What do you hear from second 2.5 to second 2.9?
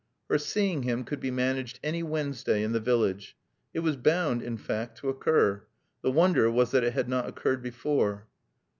in the